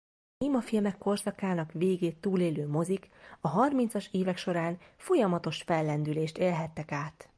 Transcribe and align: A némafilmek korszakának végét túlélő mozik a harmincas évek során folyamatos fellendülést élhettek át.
A 0.37 0.43
némafilmek 0.43 0.97
korszakának 0.97 1.71
végét 1.71 2.17
túlélő 2.19 2.67
mozik 2.67 3.09
a 3.41 3.47
harmincas 3.47 4.09
évek 4.11 4.37
során 4.37 4.77
folyamatos 4.97 5.61
fellendülést 5.61 6.37
élhettek 6.37 6.91
át. 6.91 7.29